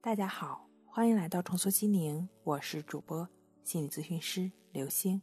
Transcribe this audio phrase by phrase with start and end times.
[0.00, 3.28] 大家好，欢迎来到重塑心灵，我是主播
[3.64, 5.20] 心理咨询师刘星。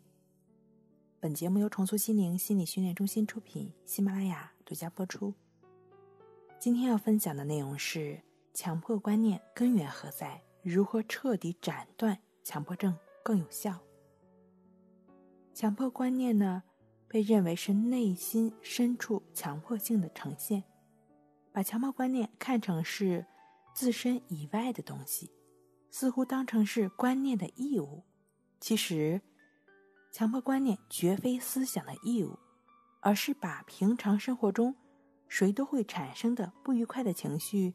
[1.17, 5.33] 本节目由重塑心灵心理训练中心出品，喜马拉雅独家播出。
[6.59, 8.21] 今天要分享的内容是：
[8.53, 10.43] 强迫观念根源何在？
[10.61, 13.79] 如何彻底斩断强迫症更有效？
[15.53, 16.61] 强迫观念呢，
[17.07, 20.65] 被认为是内心深处强迫性的呈现，
[21.53, 23.25] 把强迫观念看成是。
[23.75, 25.29] 自身以外的东西，
[25.91, 28.03] 似乎当成是观念的义务。
[28.61, 29.21] 其实，
[30.13, 32.39] 强迫观念绝非思想的义务，
[33.01, 34.73] 而是把平常生活中
[35.27, 37.73] 谁都会产生的不愉快的情绪，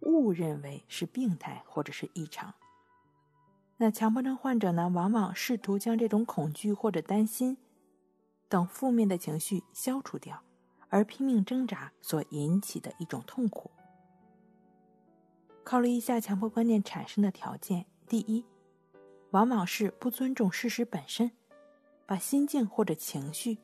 [0.00, 2.54] 误认为是病态或者是异常。
[3.76, 7.58] 那强迫症患者呢，往往试图将这种恐惧或者担心
[8.48, 10.42] 等负面的情绪消除掉，
[10.88, 13.70] 而拼命挣扎所引起的一种痛苦。
[15.64, 18.44] 考虑一下强迫观念产生的条件：第一，
[19.30, 21.30] 往往是不尊重事实本身，
[22.04, 23.58] 把心境或者情绪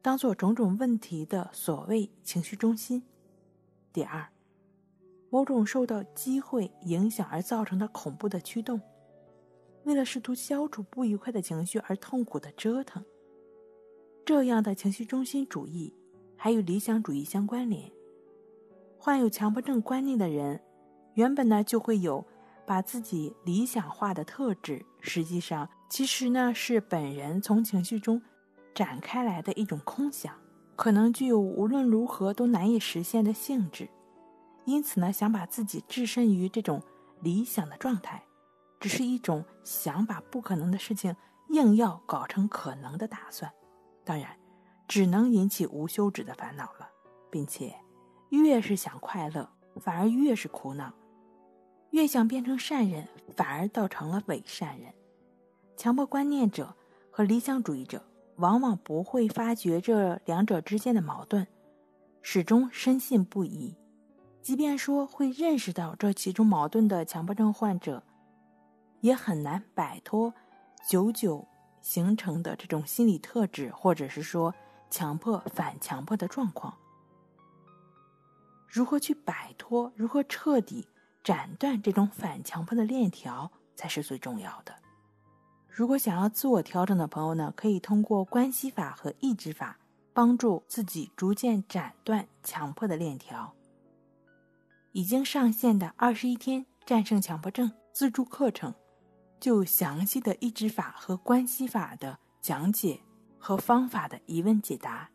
[0.00, 3.02] 当做种种问题的所谓情绪中心；
[3.92, 4.26] 第二，
[5.28, 8.80] 某种受到机会影响而造成的恐怖的驱动，
[9.82, 13.04] 为了试图消除不愉快的情绪而痛苦的折腾。
[14.24, 15.92] 这样的情绪中心主义
[16.36, 17.90] 还与理想主义相关联。
[18.96, 20.62] 患有强迫症观念的人。
[21.14, 22.24] 原本呢就会有
[22.66, 28.20] 把自己理想化的特质，实际上其实呢是本人从情绪中
[28.74, 30.34] 展开来的一种空想，
[30.76, 33.88] 可能具有无论如何都难以实现的性质，
[34.64, 36.82] 因此呢想把自己置身于这种
[37.20, 38.24] 理想的状态，
[38.80, 41.14] 只是一种想把不可能的事情
[41.50, 43.52] 硬要搞成可能的打算，
[44.04, 44.36] 当然
[44.88, 46.88] 只能引起无休止的烦恼了，
[47.30, 47.74] 并且
[48.30, 50.92] 越是想快乐，反而越是苦恼。
[51.94, 53.06] 越想变成善人，
[53.36, 54.92] 反而倒成了伪善人。
[55.76, 56.74] 强迫观念者
[57.08, 58.04] 和理想主义者
[58.38, 61.46] 往往不会发觉这两者之间的矛盾，
[62.20, 63.76] 始终深信不疑。
[64.42, 68.02] 即便说会认识到这其中矛盾的强迫症患者，
[69.00, 70.34] 也很难摆脱
[70.88, 71.46] 久久
[71.80, 74.52] 形成的这种心理特质，或者是说
[74.90, 76.74] 强迫反强迫的状况。
[78.66, 79.92] 如何去摆脱？
[79.94, 80.88] 如何彻底？
[81.24, 84.74] 斩断这种反强迫的链条才是最重要的。
[85.66, 89.78] 如果想要自我调整的朋友呢，可以通过关系法和抑制法
[90.12, 93.52] 帮助自己逐渐斩断强迫的链条。
[94.92, 98.72] 已经上线的二十一天战胜强迫症自助课程，
[99.40, 103.00] 就有详细的抑制法和关系法的讲解
[103.38, 105.10] 和方法的疑问解答。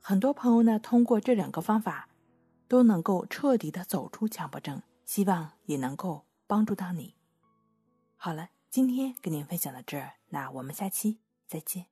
[0.00, 2.08] 很多朋友呢，通过这两个方法，
[2.66, 4.80] 都能够彻底的走出强迫症。
[5.10, 7.16] 希望也能够帮助到你。
[8.14, 11.89] 好了，今天跟您分享到这儿，那我们下期再见。